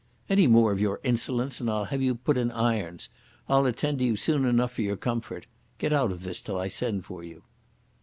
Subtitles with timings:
[0.31, 3.09] "Any more of your insolence and I'll have you put in irons.
[3.47, 5.45] I'll attend to you soon enough for your comfort.
[5.77, 7.43] Get out of this till I send for you."